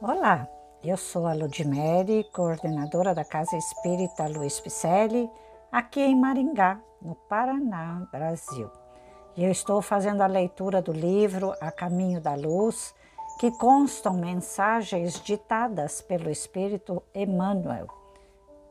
Olá, 0.00 0.46
eu 0.84 0.96
sou 0.96 1.26
a 1.26 1.32
Ludmere, 1.32 2.22
coordenadora 2.32 3.12
da 3.12 3.24
Casa 3.24 3.56
Espírita 3.56 4.28
Luiz 4.28 4.60
Picelli, 4.60 5.28
aqui 5.72 6.00
em 6.00 6.14
Maringá, 6.14 6.80
no 7.02 7.16
Paraná, 7.16 8.06
Brasil. 8.12 8.70
E 9.36 9.44
eu 9.44 9.50
estou 9.50 9.82
fazendo 9.82 10.20
a 10.20 10.28
leitura 10.28 10.80
do 10.80 10.92
livro 10.92 11.52
A 11.60 11.72
Caminho 11.72 12.20
da 12.20 12.36
Luz, 12.36 12.94
que 13.40 13.50
constam 13.50 14.12
mensagens 14.12 15.20
ditadas 15.20 16.00
pelo 16.00 16.30
Espírito 16.30 17.02
Emmanuel 17.12 17.88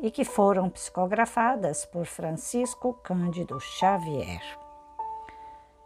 e 0.00 0.10
que 0.10 0.24
foram 0.24 0.70
psicografadas 0.70 1.84
por 1.84 2.06
Francisco 2.06 2.94
Cândido 2.94 3.60
Xavier. 3.60 4.40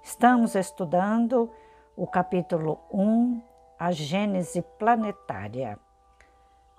Estamos 0.00 0.54
estudando 0.54 1.50
o 1.96 2.06
capítulo 2.06 2.78
1 2.92 3.53
a 3.78 3.90
Gênese 3.90 4.62
Planetária 4.78 5.78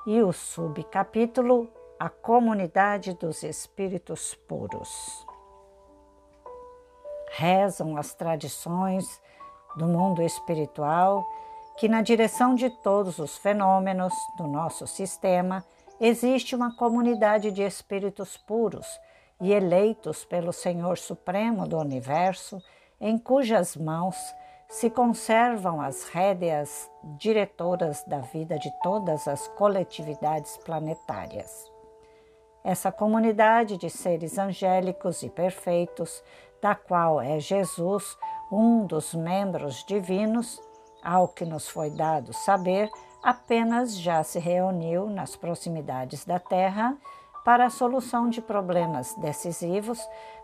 e 0.07 0.21
o 0.21 0.31
subcapítulo 0.31 1.69
A 1.99 2.09
Comunidade 2.09 3.13
dos 3.13 3.43
Espíritos 3.43 4.33
Puros. 4.47 5.25
Rezam 7.31 7.97
as 7.97 8.13
tradições 8.13 9.05
do 9.75 9.85
mundo 9.87 10.21
espiritual 10.21 11.25
que, 11.77 11.89
na 11.89 12.01
direção 12.01 12.55
de 12.55 12.69
todos 12.69 13.19
os 13.19 13.37
fenômenos 13.37 14.13
do 14.37 14.47
nosso 14.47 14.87
sistema, 14.87 15.65
existe 15.99 16.55
uma 16.55 16.75
comunidade 16.77 17.51
de 17.51 17.61
espíritos 17.61 18.37
puros 18.37 18.87
e 19.41 19.51
eleitos 19.51 20.23
pelo 20.23 20.53
Senhor 20.53 20.97
Supremo 20.97 21.67
do 21.67 21.77
Universo, 21.77 22.61
em 23.01 23.17
cujas 23.17 23.75
mãos 23.75 24.15
se 24.69 24.89
conservam 24.89 25.79
as 25.79 26.07
rédeas 26.09 26.89
diretoras 27.03 28.03
da 28.03 28.19
vida 28.19 28.57
de 28.57 28.71
todas 28.81 29.27
as 29.27 29.47
coletividades 29.49 30.57
planetárias. 30.57 31.71
Essa 32.63 32.91
comunidade 32.91 33.77
de 33.77 33.89
seres 33.89 34.39
angélicos 34.39 35.21
e 35.21 35.29
perfeitos, 35.29 36.23
da 36.61 36.73
qual 36.73 37.21
é 37.21 37.39
Jesus 37.39 38.17
um 38.51 38.85
dos 38.85 39.13
membros 39.13 39.83
divinos, 39.85 40.59
ao 41.03 41.27
que 41.27 41.45
nos 41.45 41.69
foi 41.69 41.91
dado 41.91 42.33
saber, 42.33 42.89
apenas 43.21 43.97
já 43.97 44.23
se 44.23 44.39
reuniu 44.39 45.07
nas 45.07 45.35
proximidades 45.35 46.25
da 46.25 46.39
Terra 46.39 46.97
para 47.43 47.67
a 47.67 47.69
solução 47.69 48.27
de 48.27 48.41
problemas 48.41 49.13
decisivos 49.15 49.99